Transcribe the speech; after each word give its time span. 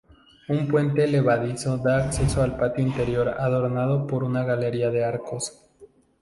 Un 0.49 0.67
puente 0.67 1.05
levadizo 1.05 1.77
da 1.77 1.97
acceso 2.05 2.41
al 2.41 2.57
patio 2.57 2.83
interior 2.83 3.27
adornado 3.29 4.07
por 4.07 4.23
una 4.23 4.43
galería 4.43 4.89
de 4.89 5.05
arcos. 5.05 5.61